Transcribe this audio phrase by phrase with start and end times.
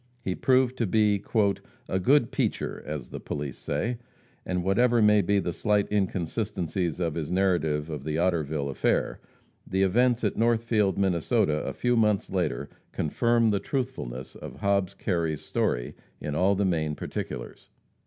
[0.19, 1.23] He proved to be
[1.87, 3.99] "a good peacher," as the police say,
[4.47, 9.19] and whatever may be the slight inconsistencies of his narrative of the Otterville affair,
[9.67, 15.41] the events at Northfield, Minnesota, a few months later, confirm the truthfulness of Hobbs Kerry's
[15.45, 17.69] story in all the main particulars.